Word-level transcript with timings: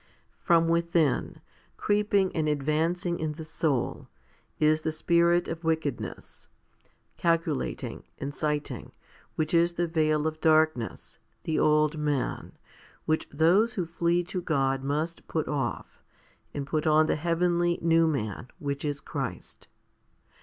3. 0.33 0.35
From 0.39 0.67
within, 0.67 1.41
creeping 1.77 2.35
and 2.35 2.49
advancing 2.49 3.19
in 3.19 3.33
the 3.33 3.43
soul, 3.43 4.07
is 4.59 4.81
the 4.81 4.91
spirit 4.91 5.47
of 5.47 5.63
wickedness, 5.63 6.47
calculating, 7.17 8.01
inciting, 8.17 8.93
which 9.35 9.53
is 9.53 9.73
the 9.73 9.85
veil 9.85 10.25
of 10.25 10.41
darkness, 10.41 11.19
the 11.43 11.59
old 11.59 11.99
man, 11.99 12.53
which 13.05 13.29
those 13.29 13.75
who 13.75 13.85
flee 13.85 14.23
to 14.23 14.41
God 14.41 14.83
must 14.83 15.27
put 15.27 15.47
off, 15.47 16.01
and 16.51 16.65
put 16.65 16.87
on 16.87 17.05
the 17.05 17.15
heavenly, 17.15 17.77
new 17.79 18.07
man, 18.07 18.47
which 18.57 18.83
is 18.83 19.01
Christ. 19.01 19.67